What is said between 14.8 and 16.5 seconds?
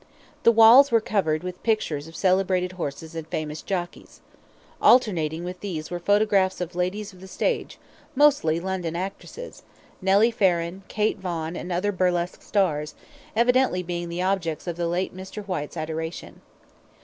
late Mr. Whyte's adoration.